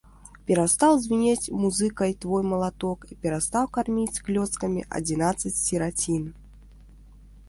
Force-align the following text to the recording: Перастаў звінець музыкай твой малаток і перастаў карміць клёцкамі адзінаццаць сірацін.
Перастаў 0.49 0.93
звінець 1.03 1.51
музыкай 1.65 2.15
твой 2.23 2.43
малаток 2.53 2.99
і 3.15 3.17
перастаў 3.25 3.67
карміць 3.75 4.21
клёцкамі 4.29 4.87
адзінаццаць 5.01 5.53
сірацін. 5.67 6.23